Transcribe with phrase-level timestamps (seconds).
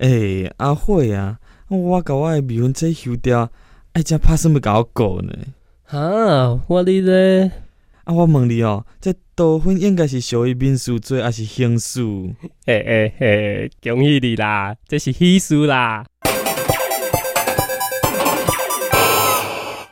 [0.00, 3.50] 诶，阿慧啊，我甲我的未婚妻休掉，
[3.92, 5.32] 爱则拍什么甲我过呢？
[5.84, 7.50] 哈，我哩咧。
[8.04, 12.00] 啊，我问你哦，这多粉应该是属于民事罪还是刑事？
[12.64, 16.06] 诶诶诶，恭喜你啦，这是喜事啦！